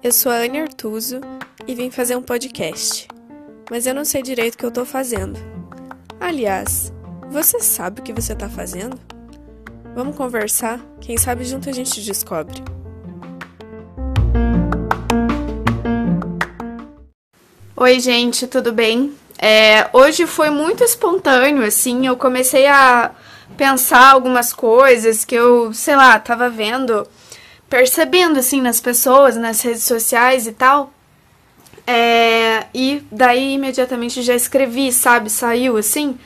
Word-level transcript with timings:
Eu 0.00 0.12
sou 0.12 0.30
a 0.30 0.36
Anne 0.36 0.60
Artuso 0.60 1.20
e 1.66 1.74
vim 1.74 1.90
fazer 1.90 2.14
um 2.14 2.22
podcast, 2.22 3.08
mas 3.68 3.84
eu 3.84 3.92
não 3.92 4.04
sei 4.04 4.22
direito 4.22 4.54
o 4.54 4.58
que 4.58 4.64
eu 4.64 4.70
tô 4.70 4.84
fazendo. 4.84 5.36
Aliás, 6.20 6.92
você 7.28 7.58
sabe 7.58 8.00
o 8.00 8.04
que 8.04 8.12
você 8.12 8.32
tá 8.32 8.48
fazendo? 8.48 8.96
Vamos 9.96 10.14
conversar, 10.14 10.78
quem 11.00 11.18
sabe 11.18 11.44
junto 11.44 11.68
a 11.68 11.72
gente 11.72 12.00
descobre. 12.00 12.62
Oi, 17.76 17.98
gente, 17.98 18.46
tudo 18.46 18.72
bem? 18.72 19.12
É, 19.36 19.90
hoje 19.92 20.28
foi 20.28 20.48
muito 20.48 20.84
espontâneo, 20.84 21.64
assim, 21.64 22.06
eu 22.06 22.16
comecei 22.16 22.68
a 22.68 23.10
pensar 23.56 24.12
algumas 24.12 24.52
coisas 24.52 25.24
que 25.24 25.34
eu, 25.34 25.72
sei 25.74 25.96
lá, 25.96 26.20
tava 26.20 26.48
vendo 26.48 27.04
percebendo, 27.68 28.38
assim, 28.38 28.60
nas 28.60 28.80
pessoas, 28.80 29.36
nas 29.36 29.60
redes 29.60 29.84
sociais 29.84 30.46
e 30.46 30.52
tal. 30.52 30.92
É, 31.86 32.66
e 32.74 33.02
daí 33.10 33.54
imediatamente 33.54 34.22
já 34.22 34.34
escrevi, 34.34 34.92
sabe? 34.92 35.30
Saiu 35.30 35.76
assim. 35.76 36.18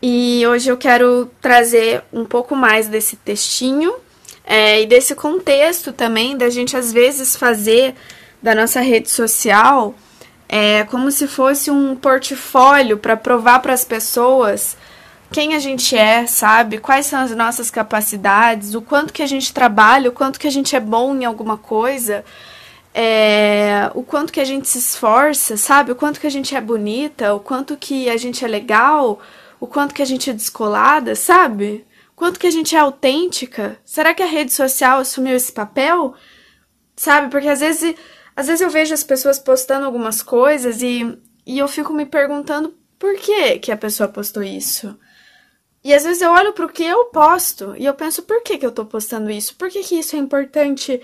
E 0.00 0.46
hoje 0.46 0.70
eu 0.70 0.76
quero 0.76 1.30
trazer 1.40 2.04
um 2.12 2.24
pouco 2.24 2.54
mais 2.54 2.86
desse 2.86 3.16
textinho 3.16 3.94
é, 4.44 4.82
e 4.82 4.86
desse 4.86 5.14
contexto 5.14 5.92
também, 5.92 6.36
da 6.36 6.48
gente 6.48 6.76
às 6.76 6.92
vezes 6.92 7.34
fazer 7.34 7.94
da 8.40 8.54
nossa 8.54 8.80
rede 8.80 9.10
social 9.10 9.94
é, 10.48 10.84
como 10.84 11.10
se 11.10 11.26
fosse 11.26 11.70
um 11.70 11.96
portfólio 11.96 12.98
para 12.98 13.16
provar 13.16 13.60
para 13.60 13.72
as 13.72 13.84
pessoas 13.84 14.76
quem 15.30 15.54
a 15.54 15.58
gente 15.58 15.96
é, 15.96 16.26
sabe? 16.26 16.78
Quais 16.78 17.06
são 17.06 17.20
as 17.20 17.30
nossas 17.34 17.70
capacidades, 17.70 18.74
o 18.74 18.82
quanto 18.82 19.12
que 19.12 19.22
a 19.22 19.26
gente 19.26 19.52
trabalha, 19.52 20.08
o 20.08 20.12
quanto 20.12 20.38
que 20.38 20.46
a 20.46 20.50
gente 20.50 20.76
é 20.76 20.80
bom 20.80 21.14
em 21.14 21.24
alguma 21.24 21.56
coisa, 21.56 22.24
é, 22.94 23.90
o 23.94 24.02
quanto 24.02 24.32
que 24.32 24.40
a 24.40 24.44
gente 24.44 24.66
se 24.68 24.78
esforça, 24.78 25.56
sabe? 25.56 25.92
O 25.92 25.96
quanto 25.96 26.18
que 26.20 26.26
a 26.26 26.30
gente 26.30 26.54
é 26.54 26.60
bonita, 26.60 27.34
o 27.34 27.40
quanto 27.40 27.76
que 27.76 28.08
a 28.08 28.16
gente 28.16 28.44
é 28.44 28.48
legal, 28.48 29.20
o 29.60 29.66
quanto 29.66 29.94
que 29.94 30.02
a 30.02 30.06
gente 30.06 30.30
é 30.30 30.32
descolada, 30.32 31.14
sabe? 31.14 31.84
O 32.12 32.16
quanto 32.16 32.40
que 32.40 32.46
a 32.46 32.50
gente 32.50 32.74
é 32.74 32.78
autêntica. 32.78 33.78
Será 33.84 34.14
que 34.14 34.22
a 34.22 34.26
rede 34.26 34.52
social 34.52 35.00
assumiu 35.00 35.36
esse 35.36 35.52
papel? 35.52 36.14
Sabe? 36.96 37.30
Porque 37.30 37.48
às 37.48 37.60
vezes, 37.60 37.94
às 38.34 38.46
vezes 38.46 38.62
eu 38.62 38.70
vejo 38.70 38.94
as 38.94 39.04
pessoas 39.04 39.38
postando 39.38 39.84
algumas 39.84 40.22
coisas 40.22 40.80
e, 40.80 41.18
e 41.44 41.58
eu 41.58 41.68
fico 41.68 41.92
me 41.92 42.06
perguntando 42.06 42.74
por 42.98 43.14
que, 43.16 43.58
que 43.58 43.70
a 43.70 43.76
pessoa 43.76 44.08
postou 44.08 44.42
isso. 44.42 44.98
E 45.86 45.94
às 45.94 46.02
vezes 46.02 46.20
eu 46.20 46.32
olho 46.32 46.52
para 46.52 46.66
o 46.66 46.68
que 46.68 46.82
eu 46.82 47.04
posto 47.04 47.76
e 47.78 47.86
eu 47.86 47.94
penso, 47.94 48.24
por 48.24 48.42
que, 48.42 48.58
que 48.58 48.66
eu 48.66 48.70
estou 48.70 48.84
postando 48.84 49.30
isso? 49.30 49.54
Por 49.54 49.70
que, 49.70 49.84
que 49.84 49.94
isso 49.94 50.16
é 50.16 50.18
importante 50.18 51.00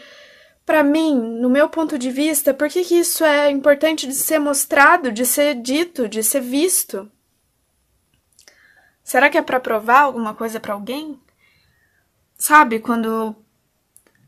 para 0.66 0.82
mim, 0.82 1.14
no 1.14 1.48
meu 1.48 1.68
ponto 1.68 1.96
de 1.96 2.10
vista? 2.10 2.52
Por 2.52 2.68
que, 2.68 2.82
que 2.82 2.98
isso 2.98 3.24
é 3.24 3.48
importante 3.48 4.08
de 4.08 4.14
ser 4.14 4.40
mostrado, 4.40 5.12
de 5.12 5.24
ser 5.24 5.54
dito, 5.54 6.08
de 6.08 6.20
ser 6.24 6.40
visto? 6.40 7.08
Será 9.04 9.30
que 9.30 9.38
é 9.38 9.42
para 9.42 9.60
provar 9.60 10.00
alguma 10.00 10.34
coisa 10.34 10.58
para 10.58 10.74
alguém? 10.74 11.16
Sabe, 12.36 12.80
quando 12.80 13.36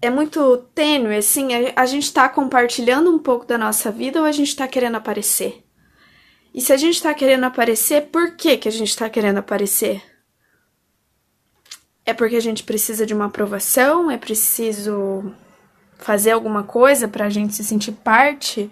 é 0.00 0.08
muito 0.08 0.58
tênue, 0.72 1.16
assim, 1.16 1.48
a, 1.74 1.84
gente 1.84 2.04
está 2.04 2.28
compartilhando 2.28 3.10
um 3.10 3.18
pouco 3.18 3.44
da 3.44 3.58
nossa 3.58 3.90
vida 3.90 4.20
ou 4.20 4.24
a 4.24 4.30
gente 4.30 4.50
está 4.50 4.68
querendo 4.68 4.98
aparecer? 4.98 5.64
E 6.54 6.60
se 6.60 6.72
a 6.72 6.76
gente 6.76 6.94
está 6.94 7.12
querendo 7.12 7.42
aparecer, 7.42 8.02
por 8.02 8.36
que, 8.36 8.56
que 8.56 8.68
a 8.68 8.72
gente 8.72 8.90
está 8.90 9.10
querendo 9.10 9.38
aparecer? 9.38 10.13
É 12.06 12.12
porque 12.12 12.36
a 12.36 12.40
gente 12.40 12.62
precisa 12.64 13.06
de 13.06 13.14
uma 13.14 13.26
aprovação? 13.26 14.10
É 14.10 14.18
preciso 14.18 15.34
fazer 15.98 16.32
alguma 16.32 16.62
coisa 16.62 17.08
para 17.08 17.24
a 17.26 17.30
gente 17.30 17.54
se 17.54 17.64
sentir 17.64 17.92
parte 17.92 18.70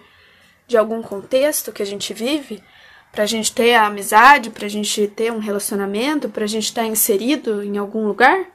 de 0.67 0.77
algum 0.77 1.01
contexto 1.01 1.71
que 1.71 1.81
a 1.81 1.85
gente 1.85 2.13
vive? 2.13 2.63
Para 3.11 3.23
a 3.23 3.27
gente 3.27 3.51
ter 3.53 3.73
a 3.73 3.87
amizade, 3.87 4.49
para 4.49 4.65
a 4.65 4.69
gente 4.69 5.07
ter 5.07 5.31
um 5.31 5.39
relacionamento, 5.39 6.29
para 6.29 6.43
a 6.43 6.47
gente 6.47 6.65
estar 6.65 6.81
tá 6.81 6.87
inserido 6.87 7.63
em 7.63 7.77
algum 7.77 8.05
lugar? 8.07 8.45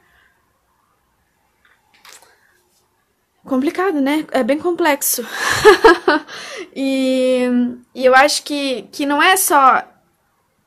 Complicado, 3.44 4.00
né? 4.00 4.26
É 4.30 4.44
bem 4.44 4.58
complexo. 4.58 5.26
e, 6.74 7.48
e 7.94 8.04
eu 8.04 8.14
acho 8.14 8.42
que, 8.42 8.82
que 8.92 9.06
não 9.06 9.22
é 9.22 9.36
só 9.36 9.82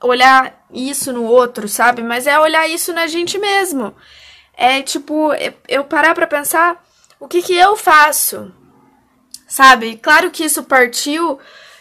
olhar 0.01 0.66
isso 0.73 1.13
no 1.13 1.23
outro, 1.23 1.67
sabe? 1.67 2.01
Mas 2.01 2.28
é 2.28 2.39
olhar 2.39 2.67
isso 2.67 2.94
na 2.94 3.07
gente 3.07 3.38
mesmo. 3.38 3.95
É 4.53 4.81
tipo, 4.81 5.29
eu 5.67 5.84
parar 5.84 6.13
pra 6.13 6.28
pensar 6.28 6.84
o 7.19 7.28
que 7.28 7.41
que 7.41 7.53
eu 7.53 7.75
faço, 7.75 8.51
sabe? 9.47 9.97
Claro 9.97 10.31
que 10.31 10.44
isso 10.44 10.63
partiu 10.63 11.39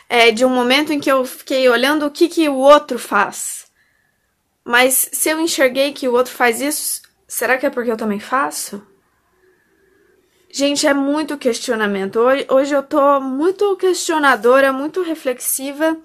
é, 0.08 0.31
de 0.31 0.44
um 0.44 0.50
momento 0.50 0.92
em 0.92 1.00
que 1.00 1.10
eu 1.10 1.25
fiquei 1.25 1.69
olhando 1.69 2.06
o 2.06 2.10
que 2.10 2.28
que 2.28 2.48
o 2.48 2.56
outro 2.56 2.98
faz. 2.98 3.66
Mas 4.64 5.08
se 5.12 5.31
eu 5.31 5.41
enxerguei 5.41 5.92
que 5.92 6.08
o 6.08 6.12
outro 6.12 6.32
faz 6.32 6.60
isso, 6.60 7.02
será 7.26 7.56
que 7.56 7.66
é 7.66 7.70
porque 7.70 7.91
eu 7.91 7.97
também 7.97 8.20
faço? 8.20 8.87
Gente, 10.52 10.87
é 10.87 10.92
muito 10.92 11.38
questionamento. 11.38 12.19
Hoje 12.48 12.75
eu 12.75 12.82
tô 12.82 13.20
muito 13.20 13.76
questionadora, 13.76 14.72
muito 14.72 15.00
reflexiva. 15.02 15.97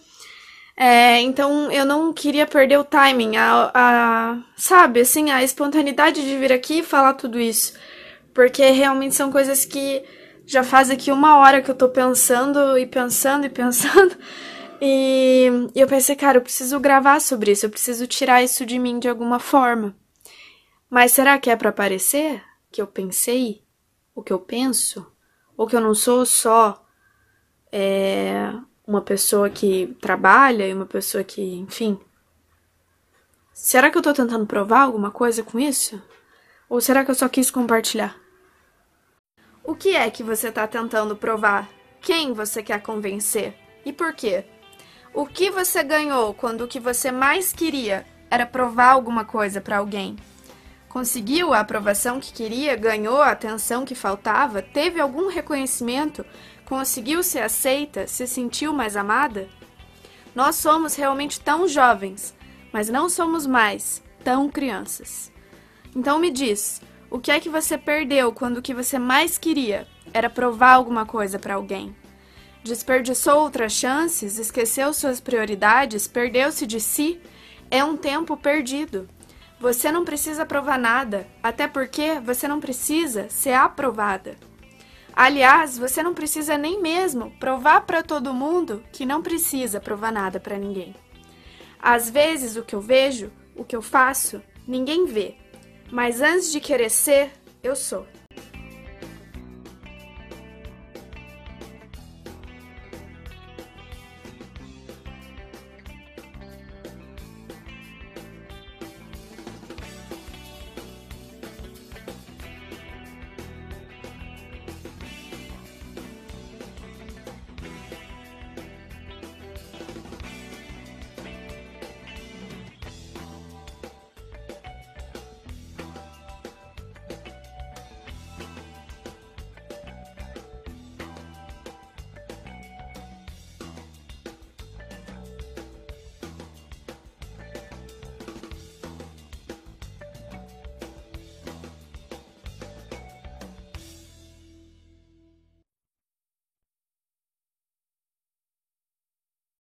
É, 0.77 1.21
então 1.21 1.71
eu 1.71 1.85
não 1.85 2.11
queria 2.11 2.45
perder 2.45 2.77
o 2.77 2.83
timing, 2.83 3.37
a, 3.37 3.71
a, 3.73 4.37
sabe, 4.57 4.99
assim, 4.99 5.31
a 5.31 5.41
espontaneidade 5.41 6.21
de 6.21 6.37
vir 6.37 6.51
aqui 6.51 6.79
e 6.79 6.83
falar 6.83 7.13
tudo 7.13 7.39
isso. 7.39 7.73
Porque 8.33 8.65
realmente 8.71 9.15
são 9.15 9.31
coisas 9.31 9.63
que 9.63 10.03
já 10.45 10.63
faz 10.63 10.89
aqui 10.89 11.11
uma 11.11 11.37
hora 11.37 11.61
que 11.61 11.71
eu 11.71 11.75
tô 11.75 11.89
pensando 11.89 12.77
e 12.77 12.85
pensando 12.85 13.45
e 13.45 13.49
pensando. 13.49 14.15
E, 14.81 15.47
eu 15.73 15.87
pensei, 15.87 16.17
cara, 16.17 16.37
eu 16.37 16.41
preciso 16.41 16.77
gravar 16.81 17.21
sobre 17.21 17.49
isso, 17.51 17.65
eu 17.65 17.69
preciso 17.69 18.05
tirar 18.05 18.43
isso 18.43 18.65
de 18.65 18.77
mim 18.77 18.99
de 18.99 19.07
alguma 19.07 19.39
forma. 19.39 19.95
Mas 20.89 21.13
será 21.13 21.39
que 21.39 21.49
é 21.49 21.55
para 21.55 21.69
aparecer 21.69 22.43
que 22.69 22.81
eu 22.81 22.85
pensei 22.85 23.63
o 24.13 24.21
que 24.21 24.33
eu 24.33 24.37
penso? 24.37 25.09
Ou 25.57 25.65
que 25.65 25.77
eu 25.77 25.81
não 25.81 25.95
sou 25.95 26.25
só 26.25 26.85
é, 27.71 28.51
uma 28.87 29.01
pessoa 29.01 29.49
que 29.49 29.95
trabalha 29.99 30.67
e 30.67 30.73
uma 30.73 30.85
pessoa 30.85 31.23
que, 31.23 31.41
enfim. 31.41 31.99
Será 33.53 33.89
que 33.89 33.97
eu 33.97 34.01
tô 34.01 34.13
tentando 34.13 34.45
provar 34.45 34.81
alguma 34.81 35.11
coisa 35.11 35.41
com 35.43 35.59
isso? 35.59 36.01
Ou 36.69 36.79
será 36.81 37.03
que 37.03 37.11
eu 37.11 37.15
só 37.15 37.27
quis 37.27 37.49
compartilhar? 37.49 38.15
O 39.63 39.75
que 39.75 39.95
é 39.95 40.09
que 40.09 40.23
você 40.23 40.51
tá 40.51 40.67
tentando 40.67 41.15
provar? 41.15 41.69
Quem 42.01 42.33
você 42.33 42.61
quer 42.61 42.81
convencer? 42.81 43.55
E 43.83 43.91
por 43.91 44.13
quê? 44.13 44.45
O 45.13 45.25
que 45.25 45.49
você 45.49 45.83
ganhou 45.83 46.33
quando 46.33 46.61
o 46.61 46.67
que 46.67 46.79
você 46.79 47.11
mais 47.11 47.53
queria 47.53 48.05
era 48.29 48.45
provar 48.45 48.91
alguma 48.91 49.25
coisa 49.25 49.61
para 49.61 49.77
alguém? 49.77 50.17
Conseguiu 50.89 51.53
a 51.53 51.59
aprovação 51.59 52.19
que 52.19 52.31
queria? 52.31 52.75
Ganhou 52.75 53.21
a 53.21 53.31
atenção 53.31 53.83
que 53.85 53.95
faltava? 53.95 54.61
Teve 54.61 54.99
algum 54.99 55.27
reconhecimento? 55.27 56.25
Conseguiu 56.65 57.21
ser 57.21 57.41
aceita? 57.41 58.07
Se 58.07 58.25
sentiu 58.25 58.73
mais 58.73 58.97
amada? 58.97 59.47
Nós 60.33 60.55
somos 60.55 60.95
realmente 60.95 61.39
tão 61.39 61.67
jovens, 61.67 62.35
mas 62.73 62.89
não 62.89 63.07
somos 63.07 63.45
mais 63.45 64.03
tão 64.23 64.49
crianças. 64.49 65.31
Então 65.95 66.19
me 66.19 66.31
diz, 66.31 66.81
o 67.09 67.19
que 67.19 67.31
é 67.31 67.39
que 67.39 67.49
você 67.49 67.77
perdeu 67.77 68.33
quando 68.33 68.57
o 68.57 68.61
que 68.61 68.73
você 68.73 68.97
mais 68.97 69.37
queria 69.37 69.87
era 70.11 70.29
provar 70.29 70.73
alguma 70.73 71.05
coisa 71.05 71.37
para 71.37 71.53
alguém? 71.53 71.95
Desperdiçou 72.63 73.41
outras 73.41 73.73
chances, 73.73 74.39
esqueceu 74.39 74.91
suas 74.91 75.19
prioridades, 75.19 76.07
perdeu-se 76.07 76.65
de 76.65 76.81
si? 76.81 77.21
É 77.69 77.83
um 77.83 77.95
tempo 77.95 78.35
perdido. 78.35 79.07
Você 79.59 79.91
não 79.91 80.03
precisa 80.03 80.45
provar 80.45 80.79
nada, 80.79 81.27
até 81.43 81.67
porque 81.67 82.19
você 82.19 82.47
não 82.47 82.59
precisa 82.59 83.29
ser 83.29 83.53
aprovada. 83.53 84.35
Aliás, 85.15 85.77
você 85.77 86.03
não 86.03 86.13
precisa 86.13 86.57
nem 86.57 86.81
mesmo 86.81 87.31
provar 87.39 87.81
para 87.81 88.03
todo 88.03 88.33
mundo 88.33 88.83
que 88.91 89.05
não 89.05 89.21
precisa 89.21 89.79
provar 89.79 90.11
nada 90.11 90.41
para 90.41 90.57
ninguém. 90.57 90.93
Às 91.81 92.09
vezes 92.09 92.57
o 92.57 92.63
que 92.63 92.75
eu 92.75 92.81
vejo, 92.81 93.31
o 93.55 93.63
que 93.63 93.75
eu 93.75 93.81
faço, 93.81 94.41
ninguém 94.67 95.05
vê, 95.05 95.35
mas 95.89 96.19
antes 96.19 96.51
de 96.51 96.59
querer 96.59 96.89
ser, 96.89 97.31
eu 97.63 97.77
sou. 97.77 98.05